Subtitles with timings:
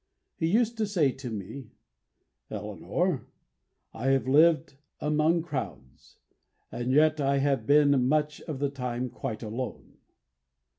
[0.35, 1.73] He used to say to me:
[2.49, 3.27] "Eleanor,
[3.93, 6.17] I have lived among crowds,
[6.71, 9.99] and yet I have been much of the time quite alone."